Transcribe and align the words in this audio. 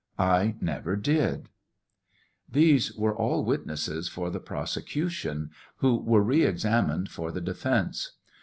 I 0.17 0.55
never 0.59 0.95
did. 0.95 1.49
These 2.51 2.91
were 2.95 3.15
all 3.15 3.45
witnesses 3.45 4.09
for 4.09 4.31
the 4.31 4.39
prosecution, 4.39 5.51
who 5.75 5.95
were 5.97 6.23
re 6.23 6.43
examined 6.43 7.09
for 7.11 7.31
the 7.31 7.39
defence. 7.39 8.13